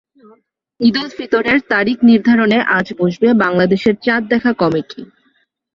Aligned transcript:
ঈদুল 0.79 1.07
ফিতরের 1.17 1.59
তারিখ 1.71 1.97
নির্ধারণে 2.09 2.57
আজ 2.77 2.87
বসবে 2.99 3.29
বাংলাদেশের 3.43 3.95
চাঁদ 4.05 4.23
দেখা 4.31 4.51
কমিটি। 4.61 5.01